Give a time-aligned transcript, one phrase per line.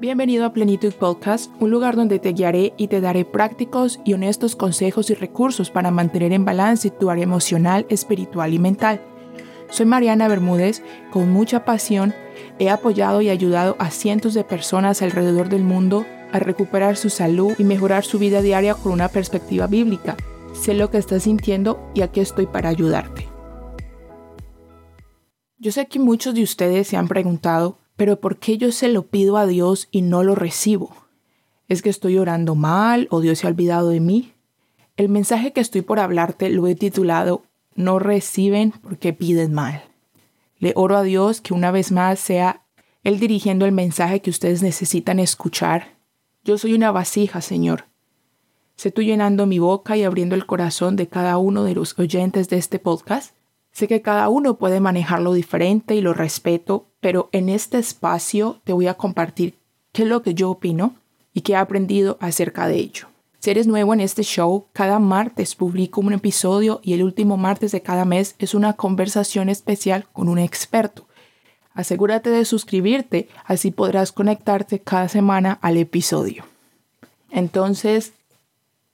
[0.00, 4.56] Bienvenido a Plenitud Podcast, un lugar donde te guiaré y te daré prácticos y honestos
[4.56, 9.02] consejos y recursos para mantener en balance tu área emocional, espiritual y mental.
[9.68, 10.82] Soy Mariana Bermúdez,
[11.12, 12.14] con mucha pasión
[12.58, 17.52] he apoyado y ayudado a cientos de personas alrededor del mundo a recuperar su salud
[17.58, 20.16] y mejorar su vida diaria con una perspectiva bíblica.
[20.54, 23.28] Sé lo que estás sintiendo y aquí estoy para ayudarte.
[25.58, 29.02] Yo sé que muchos de ustedes se han preguntado, pero ¿por qué yo se lo
[29.08, 30.96] pido a Dios y no lo recibo?
[31.68, 34.32] ¿Es que estoy orando mal o Dios se ha olvidado de mí?
[34.96, 37.42] El mensaje que estoy por hablarte lo he titulado
[37.74, 39.84] No reciben porque piden mal.
[40.60, 42.62] Le oro a Dios que una vez más sea
[43.04, 46.00] Él dirigiendo el mensaje que ustedes necesitan escuchar
[46.42, 47.84] yo soy una vasija, Señor.
[48.76, 52.48] Sé tú llenando mi boca y abriendo el corazón de cada uno de los oyentes
[52.48, 53.34] de este podcast.
[53.72, 58.72] Sé que cada uno puede manejarlo diferente y lo respeto, pero en este espacio te
[58.72, 59.54] voy a compartir
[59.92, 60.94] qué es lo que yo opino
[61.32, 63.08] y qué he aprendido acerca de ello.
[63.40, 67.72] Si eres nuevo en este show, cada martes publico un episodio y el último martes
[67.72, 71.06] de cada mes es una conversación especial con un experto.
[71.72, 76.44] Asegúrate de suscribirte, así podrás conectarte cada semana al episodio.
[77.30, 78.12] Entonces,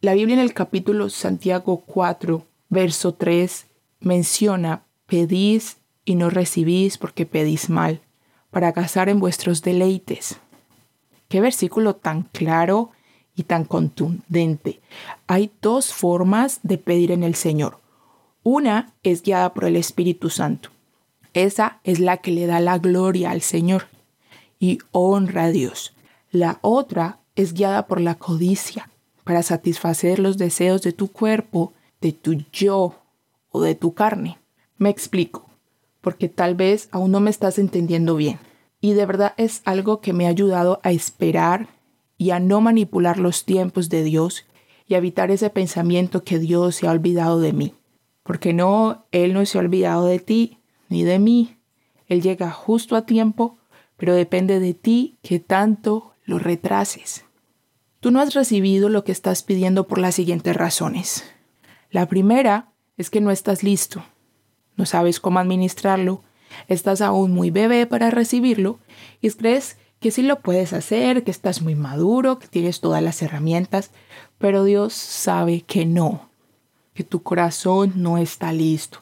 [0.00, 3.66] la Biblia en el capítulo Santiago 4, verso 3,
[4.00, 5.76] menciona, pedís
[6.10, 8.00] y no recibís porque pedís mal,
[8.50, 10.36] para cazar en vuestros deleites.
[11.28, 12.90] Qué versículo tan claro
[13.36, 14.80] y tan contundente.
[15.26, 17.78] Hay dos formas de pedir en el Señor.
[18.42, 20.70] Una es guiada por el Espíritu Santo
[21.34, 23.86] esa es la que le da la gloria al Señor
[24.58, 25.92] y honra a Dios.
[26.32, 28.90] La otra es guiada por la codicia
[29.24, 32.94] para satisfacer los deseos de tu cuerpo, de tu yo
[33.50, 34.38] o de tu carne.
[34.76, 35.46] Me explico,
[36.00, 38.38] porque tal vez aún no me estás entendiendo bien.
[38.80, 41.68] Y de verdad es algo que me ha ayudado a esperar
[42.16, 44.46] y a no manipular los tiempos de Dios
[44.86, 47.74] y evitar ese pensamiento que Dios se ha olvidado de mí.
[48.22, 50.58] Porque no, Él no se ha olvidado de ti,
[50.88, 51.56] ni de mí.
[52.08, 53.58] Él llega justo a tiempo,
[53.96, 57.24] pero depende de ti que tanto lo retrases.
[58.00, 61.24] Tú no has recibido lo que estás pidiendo por las siguientes razones.
[61.90, 64.02] La primera es que no estás listo,
[64.76, 66.22] no sabes cómo administrarlo,
[66.68, 68.78] estás aún muy bebé para recibirlo
[69.20, 73.20] y crees que sí lo puedes hacer, que estás muy maduro, que tienes todas las
[73.22, 73.90] herramientas,
[74.38, 76.30] pero Dios sabe que no,
[76.94, 79.00] que tu corazón no está listo,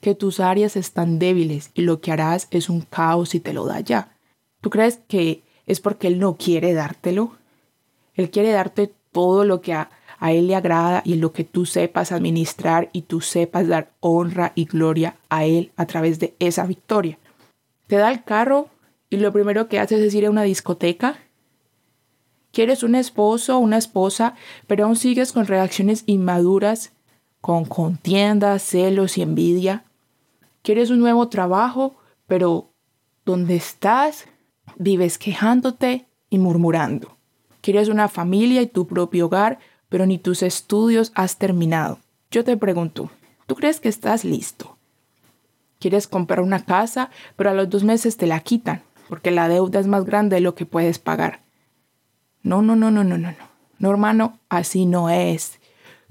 [0.00, 3.66] que tus áreas están débiles y lo que harás es un caos y te lo
[3.66, 4.16] da ya.
[4.60, 7.36] ¿Tú crees que es porque Él no quiere dártelo?
[8.14, 9.74] Él quiere darte todo lo que
[10.20, 14.52] a, Él le agrada y lo que tú sepas administrar y tú sepas dar honra
[14.54, 17.18] y gloria a Él a través de esa victoria.
[17.86, 18.68] Te da el carro
[19.08, 21.18] y lo primero que haces es ir a una discoteca.
[22.52, 24.34] Quieres un esposo o una esposa,
[24.66, 26.92] pero aún sigues con reacciones inmaduras,
[27.40, 29.84] con contiendas, celos y envidia.
[30.62, 32.70] Quieres un nuevo trabajo, pero
[33.24, 34.26] donde estás
[34.76, 37.16] vives quejándote y murmurando.
[37.60, 39.58] Quieres una familia y tu propio hogar,
[39.90, 41.98] pero ni tus estudios has terminado.
[42.30, 43.10] Yo te pregunto,
[43.46, 44.78] ¿tú crees que estás listo?
[45.78, 49.80] Quieres comprar una casa, pero a los dos meses te la quitan, porque la deuda
[49.80, 51.40] es más grande de lo que puedes pagar.
[52.42, 53.50] No, no, no, no, no, no, no.
[53.78, 55.58] No, hermano, así no es.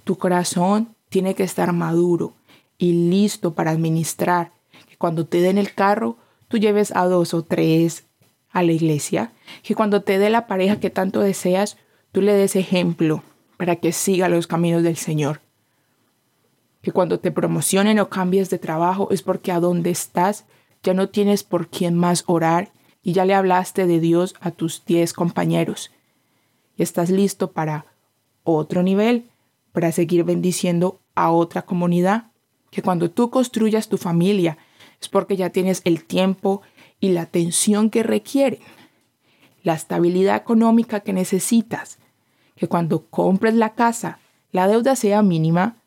[0.03, 2.33] Tu corazón tiene que estar maduro,
[2.77, 4.51] y listo para administrar.
[4.87, 6.17] Que cuando te den el carro,
[6.47, 8.05] tú lleves a dos o tres
[8.51, 9.31] a la iglesia.
[9.63, 11.77] Que cuando te dé la pareja que tanto deseas,
[12.11, 13.23] tú le des ejemplo
[13.59, 15.41] para que siga los caminos del Señor.
[16.81, 20.45] Que cuando te promocionen o cambies de trabajo es porque a donde estás
[20.81, 22.71] ya no tienes por quién más orar
[23.03, 25.91] y ya le hablaste de Dios a tus diez compañeros.
[26.77, 27.85] Y estás listo para
[28.45, 29.25] otro nivel,
[29.73, 32.27] para seguir bendiciendo a otra comunidad
[32.71, 34.57] que cuando tú construyas tu familia
[35.01, 36.61] es porque ya tienes el tiempo
[37.01, 38.61] y la atención que requieren,
[39.63, 41.99] la estabilidad económica que necesitas,
[42.59, 44.19] que cuando compres la casa
[44.51, 45.77] la deuda sea mínima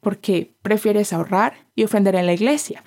[0.00, 2.82] porque prefieres ahorrar y ofender en la iglesia.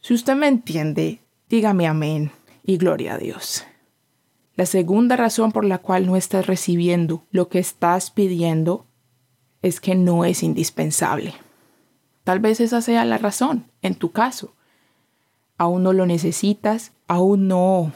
[0.00, 2.30] Si usted me entiende, dígame amén
[2.62, 3.64] y gloria a Dios.
[4.54, 8.86] La segunda razón por la cual no estás recibiendo lo que estás pidiendo
[9.62, 11.34] es que no es indispensable.
[12.24, 14.54] Tal vez esa sea la razón en tu caso.
[15.56, 17.92] Aún no lo necesitas, aún no,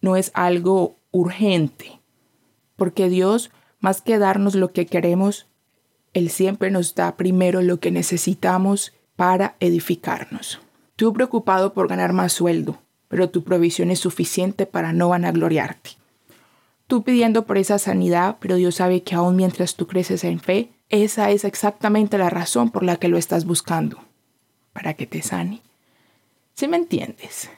[0.00, 2.00] no es algo urgente.
[2.76, 3.50] Porque Dios,
[3.84, 5.46] más que darnos lo que queremos,
[6.14, 10.58] Él siempre nos da primero lo que necesitamos para edificarnos.
[10.96, 12.78] Tú preocupado por ganar más sueldo,
[13.08, 15.90] pero tu provisión es suficiente para no vanagloriarte.
[16.86, 20.70] tú pidiendo por esa sanidad, pero Dios sabe que aún mientras tú creces en fe,
[20.88, 23.98] esa es exactamente la razón por la que lo estás buscando,
[24.72, 25.60] para que te sane.
[26.54, 27.50] ¿Sí me entiendes?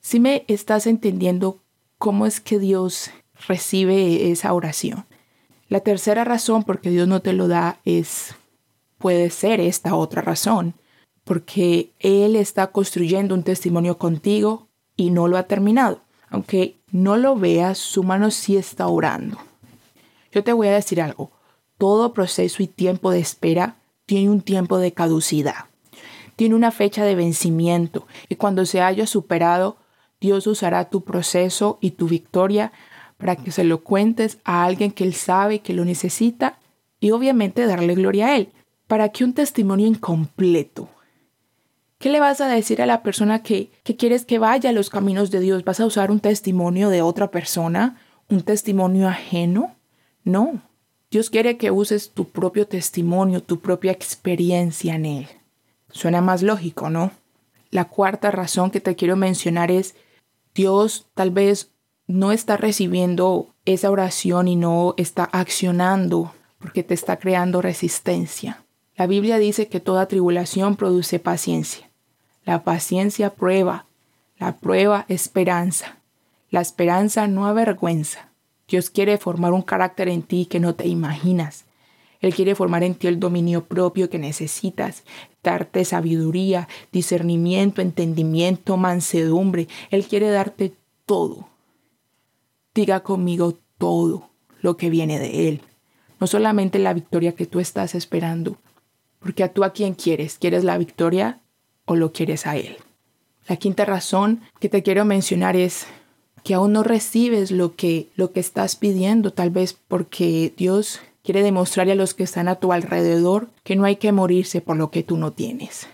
[0.00, 1.62] ¿Sí me estás entendiendo
[1.96, 3.10] cómo es que Dios
[3.48, 5.06] recibe esa oración?
[5.68, 8.34] La tercera razón por qué Dios no te lo da es,
[8.98, 10.74] puede ser esta otra razón,
[11.24, 16.00] porque Él está construyendo un testimonio contigo y no lo ha terminado.
[16.28, 19.38] Aunque no lo veas, su mano sí está orando.
[20.32, 21.30] Yo te voy a decir algo,
[21.78, 23.76] todo proceso y tiempo de espera
[24.06, 25.66] tiene un tiempo de caducidad,
[26.36, 29.78] tiene una fecha de vencimiento y cuando se haya superado,
[30.20, 32.72] Dios usará tu proceso y tu victoria
[33.16, 36.58] para que se lo cuentes a alguien que Él sabe que lo necesita
[37.00, 38.50] y obviamente darle gloria a Él,
[38.86, 40.88] para que un testimonio incompleto.
[41.98, 44.90] ¿Qué le vas a decir a la persona que, que quieres que vaya a los
[44.90, 45.64] caminos de Dios?
[45.64, 47.96] ¿Vas a usar un testimonio de otra persona?
[48.28, 49.74] ¿Un testimonio ajeno?
[50.22, 50.60] No,
[51.10, 55.28] Dios quiere que uses tu propio testimonio, tu propia experiencia en Él.
[55.90, 57.12] Suena más lógico, ¿no?
[57.70, 59.94] La cuarta razón que te quiero mencionar es,
[60.54, 61.70] Dios tal vez
[62.06, 68.64] no está recibiendo esa oración y no está accionando porque te está creando resistencia.
[68.96, 71.90] La Biblia dice que toda tribulación produce paciencia.
[72.44, 73.86] La paciencia prueba,
[74.38, 75.98] la prueba esperanza.
[76.50, 78.30] La esperanza no avergüenza.
[78.68, 81.64] Dios quiere formar un carácter en ti que no te imaginas.
[82.20, 85.02] Él quiere formar en ti el dominio propio que necesitas,
[85.42, 89.68] darte sabiduría, discernimiento, entendimiento, mansedumbre.
[89.90, 90.72] Él quiere darte
[91.04, 91.48] todo.
[92.76, 94.28] Diga conmigo todo
[94.60, 95.62] lo que viene de Él.
[96.20, 98.58] No solamente la victoria que tú estás esperando,
[99.18, 101.40] porque a tú a quién quieres, ¿quieres la victoria
[101.86, 102.76] o lo quieres a Él?
[103.48, 105.86] La quinta razón que te quiero mencionar es
[106.44, 111.42] que aún no recibes lo que, lo que estás pidiendo, tal vez porque Dios quiere
[111.42, 114.90] demostrarle a los que están a tu alrededor que no hay que morirse por lo
[114.90, 115.88] que tú no tienes,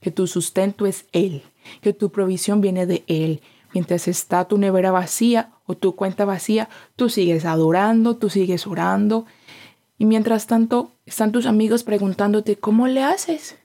[0.00, 1.42] que tu sustento es Él,
[1.80, 3.40] que tu provisión viene de Él.
[3.72, 9.26] Mientras está tu nevera vacía o tu cuenta vacía, tú sigues adorando, tú sigues orando.
[9.98, 13.56] Y mientras tanto, están tus amigos preguntándote, ¿cómo le haces?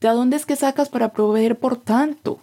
[0.00, 2.40] ¿De dónde es que sacas para proveer por tanto?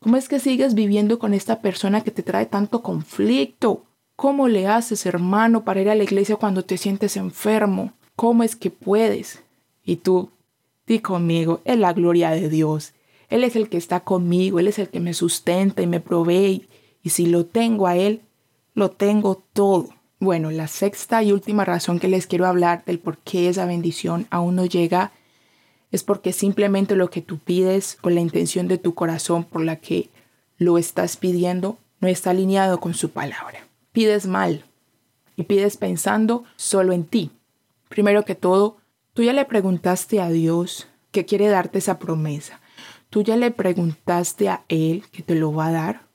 [0.00, 3.84] ¿Cómo es que sigues viviendo con esta persona que te trae tanto conflicto?
[4.16, 7.92] ¿Cómo le haces, hermano, para ir a la iglesia cuando te sientes enfermo?
[8.16, 9.42] ¿Cómo es que puedes?
[9.84, 10.30] Y tú,
[10.86, 12.94] di conmigo, es la gloria de Dios.
[13.28, 16.68] Él es el que está conmigo, Él es el que me sustenta y me provee.
[17.02, 18.22] Y si lo tengo a Él,
[18.74, 19.88] lo tengo todo.
[20.20, 24.26] Bueno, la sexta y última razón que les quiero hablar del por qué esa bendición
[24.30, 25.12] aún no llega
[25.90, 29.76] es porque simplemente lo que tú pides o la intención de tu corazón por la
[29.76, 30.10] que
[30.58, 33.66] lo estás pidiendo no está alineado con su palabra.
[33.92, 34.64] Pides mal
[35.36, 37.30] y pides pensando solo en ti.
[37.88, 38.76] Primero que todo,
[39.14, 42.60] tú ya le preguntaste a Dios que quiere darte esa promesa.
[43.08, 46.07] Tú ya le preguntaste a Él que te lo va a dar.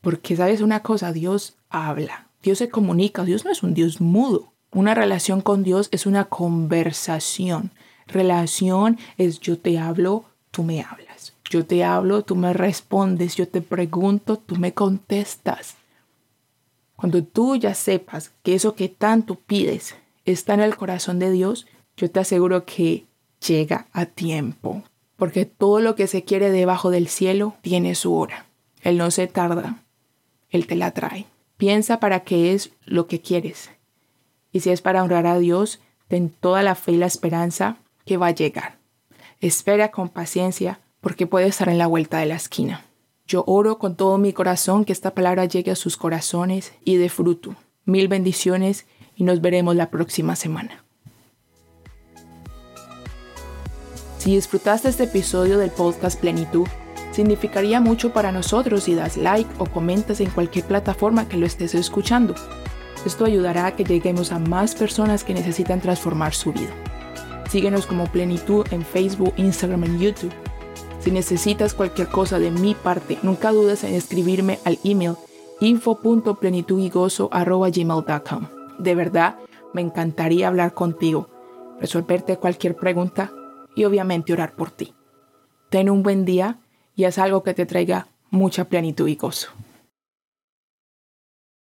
[0.00, 4.52] Porque sabes una cosa, Dios habla, Dios se comunica, Dios no es un Dios mudo.
[4.72, 7.72] Una relación con Dios es una conversación.
[8.06, 11.34] Relación es yo te hablo, tú me hablas.
[11.50, 13.34] Yo te hablo, tú me respondes.
[13.34, 15.74] Yo te pregunto, tú me contestas.
[16.94, 21.66] Cuando tú ya sepas que eso que tanto pides está en el corazón de Dios,
[21.96, 23.06] yo te aseguro que
[23.46, 24.84] llega a tiempo.
[25.16, 28.46] Porque todo lo que se quiere debajo del cielo tiene su hora.
[28.82, 29.82] Él no se tarda.
[30.50, 31.26] Él te la trae.
[31.56, 33.70] Piensa para qué es lo que quieres.
[34.52, 38.16] Y si es para honrar a Dios, ten toda la fe y la esperanza que
[38.16, 38.78] va a llegar.
[39.40, 42.84] Espera con paciencia porque puede estar en la vuelta de la esquina.
[43.26, 47.08] Yo oro con todo mi corazón que esta palabra llegue a sus corazones y de
[47.08, 47.54] fruto.
[47.84, 50.84] Mil bendiciones y nos veremos la próxima semana.
[54.18, 56.66] Si disfrutaste este episodio del podcast Plenitud,
[57.12, 61.74] significaría mucho para nosotros si das like o comentas en cualquier plataforma que lo estés
[61.74, 62.34] escuchando.
[63.04, 66.70] Esto ayudará a que lleguemos a más personas que necesitan transformar su vida.
[67.50, 70.32] Síguenos como Plenitud en Facebook, Instagram y YouTube.
[71.00, 75.14] Si necesitas cualquier cosa de mi parte, nunca dudes en escribirme al email
[75.60, 78.46] info.plenitudygozo.gmail.com.
[78.78, 79.36] De verdad,
[79.72, 81.30] me encantaría hablar contigo,
[81.80, 83.32] resolverte cualquier pregunta
[83.74, 84.94] y obviamente orar por ti.
[85.70, 86.59] Ten un buen día
[87.00, 89.48] y haz algo que te traiga mucha plenitud y gozo.